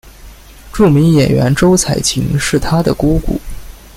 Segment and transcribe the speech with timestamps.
[0.73, 3.39] 著名演员周采芹是她的姑姑。